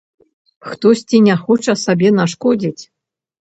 [0.69, 2.79] Хтосьці не хоча сабе нашкодзіць.